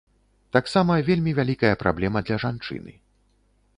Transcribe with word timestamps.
Таксама 0.55 0.95
вельмі 1.09 1.33
вялікая 1.39 1.73
праблема 1.85 2.19
для 2.31 2.37
жанчыны. 2.45 2.91